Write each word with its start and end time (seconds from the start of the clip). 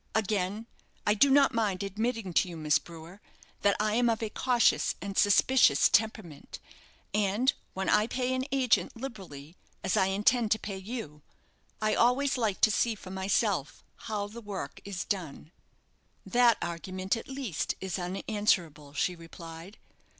Again, 0.15 0.65
I 1.05 1.13
do 1.13 1.29
not 1.29 1.53
mind 1.53 1.83
admitting 1.83 2.33
to 2.33 2.49
you, 2.49 2.57
Miss 2.57 2.79
Brewer, 2.79 3.21
that 3.61 3.75
I 3.79 3.93
am 3.93 4.09
of 4.09 4.23
a 4.23 4.31
cautious 4.31 4.95
and 4.99 5.15
suspicious 5.15 5.89
temperament; 5.89 6.57
and 7.13 7.53
when 7.75 7.87
I 7.87 8.07
pay 8.07 8.33
an 8.33 8.45
agent 8.51 8.95
liberally, 8.97 9.57
as 9.83 9.95
I 9.95 10.07
intend 10.07 10.49
to 10.53 10.57
pay 10.59 10.77
you, 10.79 11.21
I 11.83 11.93
always 11.93 12.35
like 12.35 12.61
to 12.61 12.71
see 12.71 12.95
for 12.95 13.11
myself 13.11 13.83
how 13.95 14.25
the 14.25 14.41
work 14.41 14.81
is 14.83 15.05
done." 15.05 15.51
"That 16.25 16.57
argument, 16.63 17.15
at 17.15 17.27
least, 17.27 17.75
is 17.79 17.99
unanswerable," 17.99 18.93
she 18.93 19.15
replied. 19.15 19.77